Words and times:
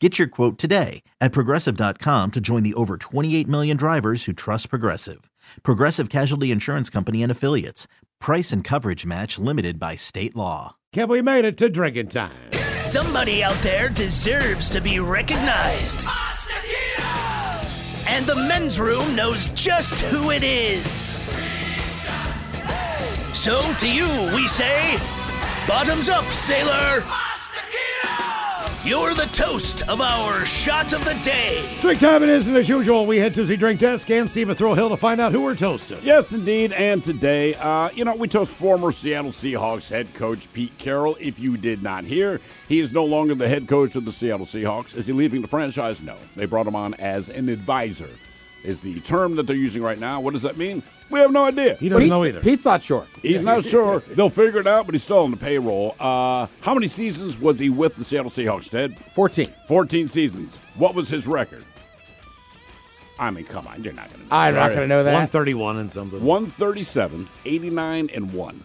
Get 0.00 0.16
your 0.16 0.28
quote 0.28 0.58
today 0.58 1.02
at 1.20 1.32
progressive.com 1.32 2.30
to 2.30 2.40
join 2.40 2.62
the 2.62 2.74
over 2.74 2.96
28 2.96 3.48
million 3.48 3.76
drivers 3.76 4.24
who 4.26 4.32
trust 4.32 4.70
Progressive. 4.70 5.28
Progressive 5.64 6.08
Casualty 6.08 6.52
Insurance 6.52 6.88
Company 6.88 7.20
and 7.22 7.32
Affiliates. 7.32 7.88
Price 8.20 8.52
and 8.52 8.62
coverage 8.62 9.04
match 9.04 9.40
limited 9.40 9.80
by 9.80 9.96
state 9.96 10.36
law. 10.36 10.76
Have 10.94 11.10
we 11.10 11.20
made 11.20 11.44
it 11.44 11.56
to 11.58 11.68
drinking 11.68 12.08
time? 12.08 12.30
Somebody 12.70 13.42
out 13.42 13.60
there 13.60 13.88
deserves 13.88 14.70
to 14.70 14.80
be 14.80 15.00
recognized. 15.00 16.06
And 18.06 18.24
the 18.24 18.36
men's 18.36 18.78
room 18.78 19.16
knows 19.16 19.46
just 19.48 19.98
who 19.98 20.30
it 20.30 20.44
is. 20.44 21.20
So 23.34 23.60
to 23.74 23.90
you, 23.90 24.08
we 24.34 24.46
say, 24.46 24.96
bottoms 25.66 26.08
up, 26.08 26.24
sailor. 26.30 27.04
You're 28.84 29.12
the 29.12 29.28
toast 29.32 29.86
of 29.88 30.00
our 30.00 30.46
shot 30.46 30.92
of 30.92 31.04
the 31.04 31.14
day. 31.14 31.68
Drink 31.80 31.98
time 31.98 32.22
it 32.22 32.28
is, 32.28 32.46
and 32.46 32.56
as 32.56 32.68
usual, 32.68 33.06
we 33.06 33.18
head 33.18 33.34
to 33.34 33.44
the 33.44 33.56
drink 33.56 33.80
desk 33.80 34.08
and 34.08 34.30
Steve 34.30 34.56
Thrill 34.56 34.74
Hill 34.74 34.88
to 34.90 34.96
find 34.96 35.20
out 35.20 35.32
who 35.32 35.42
we're 35.42 35.56
toasting. 35.56 35.98
Yes, 36.04 36.30
indeed. 36.30 36.72
And 36.72 37.02
today, 37.02 37.54
uh, 37.56 37.90
you 37.90 38.04
know, 38.04 38.14
we 38.14 38.28
toast 38.28 38.52
former 38.52 38.92
Seattle 38.92 39.32
Seahawks 39.32 39.90
head 39.90 40.14
coach 40.14 40.50
Pete 40.52 40.78
Carroll. 40.78 41.16
If 41.18 41.40
you 41.40 41.56
did 41.56 41.82
not 41.82 42.04
hear, 42.04 42.40
he 42.68 42.78
is 42.78 42.92
no 42.92 43.04
longer 43.04 43.34
the 43.34 43.48
head 43.48 43.66
coach 43.66 43.96
of 43.96 44.04
the 44.04 44.12
Seattle 44.12 44.46
Seahawks. 44.46 44.94
Is 44.94 45.08
he 45.08 45.12
leaving 45.12 45.42
the 45.42 45.48
franchise? 45.48 46.00
No. 46.00 46.16
They 46.36 46.46
brought 46.46 46.68
him 46.68 46.76
on 46.76 46.94
as 46.94 47.28
an 47.28 47.48
advisor. 47.48 48.10
Is 48.64 48.80
the 48.80 49.00
term 49.00 49.36
that 49.36 49.46
they're 49.46 49.56
using 49.56 49.82
right 49.82 49.98
now? 49.98 50.20
What 50.20 50.32
does 50.32 50.42
that 50.42 50.56
mean? 50.56 50.82
We 51.10 51.20
have 51.20 51.30
no 51.30 51.44
idea. 51.44 51.76
He 51.76 51.88
doesn't 51.88 52.02
Pete's, 52.02 52.12
know 52.12 52.24
either. 52.24 52.40
Pete's 52.40 52.64
not 52.64 52.82
sure. 52.82 53.06
He's 53.22 53.40
not 53.40 53.64
sure. 53.64 54.00
They'll 54.00 54.28
figure 54.28 54.60
it 54.60 54.66
out, 54.66 54.86
but 54.86 54.94
he's 54.94 55.04
still 55.04 55.20
on 55.20 55.30
the 55.30 55.36
payroll. 55.36 55.94
Uh, 55.98 56.48
how 56.60 56.74
many 56.74 56.88
seasons 56.88 57.38
was 57.38 57.58
he 57.58 57.70
with 57.70 57.96
the 57.96 58.04
Seattle 58.04 58.30
Seahawks, 58.30 58.68
Ted? 58.68 58.98
14. 59.14 59.52
14 59.66 60.08
seasons. 60.08 60.58
What 60.74 60.94
was 60.94 61.08
his 61.08 61.26
record? 61.26 61.64
I 63.18 63.30
mean, 63.30 63.44
come 63.44 63.66
on, 63.66 63.82
you're 63.82 63.92
not 63.92 64.10
going 64.10 64.22
to 64.22 64.28
know. 64.28 64.36
I'm 64.36 64.54
not 64.54 64.68
going 64.68 64.80
to 64.80 64.86
know 64.86 65.02
that. 65.02 65.12
131 65.12 65.78
and 65.78 65.90
something. 65.90 66.22
137, 66.22 67.28
89, 67.44 68.10
and 68.14 68.32
1. 68.32 68.64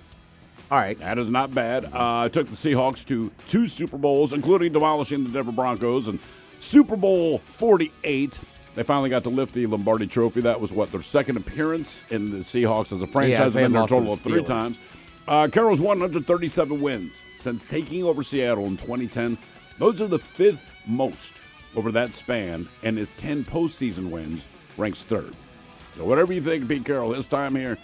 All 0.70 0.80
right. 0.80 0.98
That 1.00 1.18
is 1.20 1.30
not 1.30 1.54
bad. 1.54 1.90
Uh, 1.94 2.30
took 2.30 2.50
the 2.50 2.56
Seahawks 2.56 3.06
to 3.06 3.32
two 3.48 3.68
Super 3.68 3.98
Bowls, 3.98 4.34
including 4.34 4.74
demolishing 4.74 5.24
the 5.24 5.30
Denver 5.30 5.52
Broncos. 5.52 6.08
And 6.08 6.20
Super 6.60 6.96
Bowl 6.96 7.40
48, 7.40 8.40
they 8.76 8.84
finally 8.84 9.10
got 9.10 9.24
to 9.24 9.30
lift 9.30 9.54
the 9.54 9.66
Lombardi 9.68 10.08
Trophy. 10.08 10.42
That 10.42 10.60
was 10.60 10.72
what 10.72 10.92
their 10.92 11.02
second 11.02 11.38
appearance 11.38 12.06
in 12.10 12.32
the 12.32 12.40
Seahawks 12.40 12.92
as 12.92 13.02
a 13.02 13.08
franchise. 13.08 13.54
they 13.54 13.66
a 13.66 13.70
lost 13.70 13.90
to 13.90 13.96
total 13.96 14.14
of 14.14 14.20
three 14.20 14.42
Steelers. 14.42 14.48
times. 14.48 14.80
Uh, 15.28 15.48
Carroll's 15.52 15.80
137 15.80 16.82
wins 16.82 17.22
since 17.38 17.64
taking 17.66 18.04
over 18.04 18.24
Seattle 18.24 18.66
in 18.66 18.78
2010. 18.78 19.38
Those 19.80 20.02
are 20.02 20.08
the 20.08 20.20
fifth 20.20 20.72
most 20.86 21.34
over 21.76 21.92
that 21.92 22.14
span, 22.14 22.68
and 22.84 22.98
his 22.98 23.12
10 23.12 23.46
postseason 23.46 24.10
wins 24.10 24.48
ranks 24.78 25.04
third. 25.04 25.34
So 25.96 26.04
whatever 26.06 26.34
you 26.34 26.42
think 26.42 26.64
of 26.64 26.70
Pete 26.70 26.86
Carroll, 26.86 27.14
his 27.14 27.28
time 27.28 27.56
here, 27.56 27.78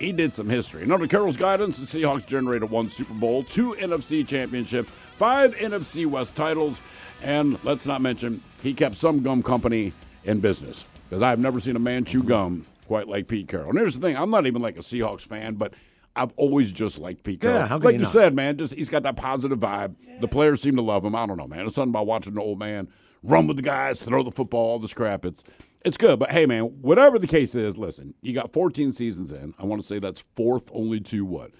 he 0.00 0.12
did 0.12 0.34
some 0.34 0.48
history. 0.48 0.82
And 0.82 0.92
under 0.92 1.06
Carroll's 1.06 1.36
guidance, 1.36 1.78
the 1.78 1.86
Seahawks 1.86 2.26
generated 2.26 2.70
one 2.70 2.88
Super 2.88 3.14
Bowl, 3.14 3.44
two 3.44 3.72
NFC 3.74 4.26
championships, 4.26 4.90
five 5.16 5.54
NFC 5.56 6.06
West 6.06 6.34
titles, 6.34 6.80
and 7.22 7.58
let's 7.64 7.86
not 7.86 8.02
mention 8.02 8.42
he 8.62 8.74
kept 8.74 8.96
some 8.96 9.22
gum 9.22 9.42
company 9.42 9.92
in 10.24 10.40
business 10.40 10.84
because 11.08 11.22
I've 11.22 11.38
never 11.38 11.60
seen 11.60 11.76
a 11.76 11.80
man 11.80 12.04
chew 12.04 12.22
gum 12.22 12.66
quite 12.86 13.08
like 13.08 13.28
Pete 13.28 13.48
Carroll. 13.48 13.70
And 13.70 13.78
here's 13.78 13.94
the 13.94 14.00
thing: 14.00 14.16
I'm 14.16 14.30
not 14.30 14.46
even 14.46 14.62
like 14.62 14.76
a 14.76 14.80
Seahawks 14.80 15.22
fan, 15.22 15.54
but 15.54 15.74
I've 16.16 16.32
always 16.36 16.72
just 16.72 16.98
liked 16.98 17.24
Pete 17.24 17.40
Carroll. 17.40 17.60
Yeah, 17.60 17.66
how 17.66 17.78
like 17.78 17.98
you 17.98 18.04
said, 18.04 18.34
man, 18.34 18.56
just 18.56 18.74
he's 18.74 18.88
got 18.88 19.02
that 19.02 19.16
positive 19.16 19.58
vibe. 19.58 19.96
The 20.20 20.28
players 20.28 20.62
seem 20.62 20.76
to 20.76 20.82
love 20.82 21.04
him. 21.04 21.14
I 21.14 21.26
don't 21.26 21.36
know, 21.36 21.48
man. 21.48 21.66
It's 21.66 21.74
something 21.74 21.90
about 21.90 22.06
watching 22.06 22.34
an 22.34 22.38
old 22.38 22.58
man 22.58 22.88
run 23.22 23.46
with 23.46 23.56
the 23.56 23.62
guys, 23.62 24.00
throw 24.00 24.22
the 24.22 24.30
football, 24.30 24.70
all 24.70 24.78
this 24.78 24.94
crap. 24.94 25.24
It's 25.24 25.42
it's 25.84 25.96
good. 25.96 26.18
But 26.18 26.32
hey, 26.32 26.46
man, 26.46 26.64
whatever 26.80 27.18
the 27.18 27.26
case 27.26 27.54
is, 27.54 27.76
listen, 27.76 28.14
you 28.22 28.32
got 28.32 28.52
14 28.52 28.92
seasons 28.92 29.32
in. 29.32 29.54
I 29.58 29.64
want 29.64 29.82
to 29.82 29.86
say 29.86 29.98
that's 29.98 30.24
fourth 30.34 30.70
only 30.72 31.00
to 31.00 31.24
what? 31.24 31.50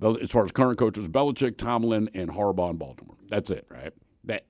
As 0.00 0.30
far 0.30 0.44
as 0.44 0.52
current 0.52 0.78
coaches, 0.78 1.08
Belichick, 1.08 1.56
Tomlin, 1.58 2.08
and 2.14 2.30
Harbaugh 2.30 2.70
in 2.70 2.76
Baltimore. 2.76 3.16
That's 3.28 3.50
it, 3.50 3.66
right? 3.68 3.92
That 4.24 4.46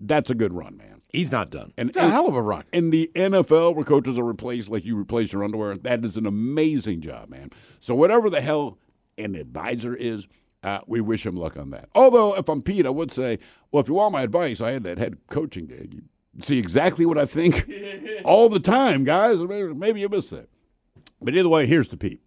that's 0.00 0.30
a 0.30 0.34
good 0.34 0.54
run, 0.54 0.76
man. 0.76 0.95
He's 1.12 1.30
not 1.32 1.50
done. 1.50 1.72
And 1.78 1.88
It's 1.88 1.96
a 1.96 2.10
hell 2.10 2.26
of 2.28 2.34
a 2.34 2.42
run. 2.42 2.64
in 2.72 2.90
the 2.90 3.10
NFL, 3.14 3.74
where 3.74 3.84
coaches 3.84 4.18
are 4.18 4.24
replaced 4.24 4.68
like 4.68 4.84
you 4.84 4.98
replace 4.98 5.32
your 5.32 5.44
underwear, 5.44 5.76
that 5.76 6.04
is 6.04 6.16
an 6.16 6.26
amazing 6.26 7.00
job, 7.00 7.28
man. 7.30 7.50
So 7.80 7.94
whatever 7.94 8.28
the 8.28 8.40
hell 8.40 8.78
an 9.16 9.34
advisor 9.34 9.94
is, 9.94 10.26
uh, 10.62 10.80
we 10.86 11.00
wish 11.00 11.24
him 11.24 11.36
luck 11.36 11.56
on 11.56 11.70
that. 11.70 11.88
Although, 11.94 12.34
if 12.36 12.48
I'm 12.48 12.60
Pete, 12.60 12.84
I 12.86 12.90
would 12.90 13.10
say, 13.12 13.38
well, 13.70 13.80
if 13.80 13.88
you 13.88 13.94
want 13.94 14.12
my 14.12 14.22
advice, 14.22 14.60
I 14.60 14.72
had 14.72 14.82
that 14.82 14.98
head 14.98 15.16
coaching 15.30 15.66
gig. 15.66 15.94
You 15.94 16.02
see 16.42 16.58
exactly 16.58 17.06
what 17.06 17.18
I 17.18 17.24
think 17.24 17.70
all 18.24 18.48
the 18.48 18.60
time, 18.60 19.04
guys. 19.04 19.38
Maybe, 19.38 19.72
maybe 19.72 20.00
you 20.00 20.08
missed 20.08 20.32
it. 20.32 20.50
But 21.22 21.34
either 21.34 21.48
way, 21.48 21.66
here's 21.66 21.88
the 21.88 21.96
Pete. 21.96 22.20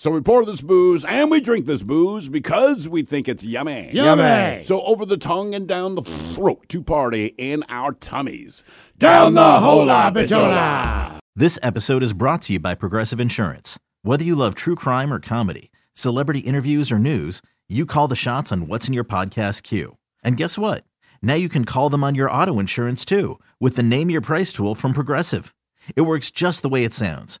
So 0.00 0.12
we 0.12 0.20
pour 0.20 0.44
this 0.44 0.60
booze 0.60 1.04
and 1.04 1.28
we 1.28 1.40
drink 1.40 1.66
this 1.66 1.82
booze 1.82 2.28
because 2.28 2.88
we 2.88 3.02
think 3.02 3.26
it's 3.26 3.42
yummy. 3.42 3.90
Yummy. 3.92 4.62
So 4.62 4.80
over 4.82 5.04
the 5.04 5.16
tongue 5.16 5.56
and 5.56 5.66
down 5.66 5.96
the 5.96 6.02
throat 6.02 6.68
to 6.68 6.84
party 6.84 7.34
in 7.36 7.64
our 7.68 7.94
tummies. 7.94 8.62
Down 8.96 9.34
the 9.34 9.58
hola 9.58 10.12
bichola. 10.14 11.18
This 11.34 11.58
episode 11.64 12.04
is 12.04 12.12
brought 12.12 12.42
to 12.42 12.52
you 12.52 12.60
by 12.60 12.76
Progressive 12.76 13.18
Insurance. 13.18 13.76
Whether 14.02 14.22
you 14.22 14.36
love 14.36 14.54
true 14.54 14.76
crime 14.76 15.12
or 15.12 15.18
comedy, 15.18 15.72
celebrity 15.94 16.40
interviews 16.40 16.92
or 16.92 17.00
news, 17.00 17.42
you 17.68 17.84
call 17.84 18.06
the 18.06 18.14
shots 18.14 18.52
on 18.52 18.68
what's 18.68 18.86
in 18.86 18.94
your 18.94 19.02
podcast 19.02 19.64
queue. 19.64 19.96
And 20.22 20.36
guess 20.36 20.56
what? 20.56 20.84
Now 21.22 21.34
you 21.34 21.48
can 21.48 21.64
call 21.64 21.90
them 21.90 22.04
on 22.04 22.14
your 22.14 22.30
auto 22.30 22.60
insurance 22.60 23.04
too 23.04 23.40
with 23.58 23.74
the 23.74 23.82
Name 23.82 24.10
Your 24.10 24.20
Price 24.20 24.52
tool 24.52 24.76
from 24.76 24.92
Progressive. 24.92 25.56
It 25.96 26.02
works 26.02 26.30
just 26.30 26.62
the 26.62 26.68
way 26.68 26.84
it 26.84 26.94
sounds. 26.94 27.40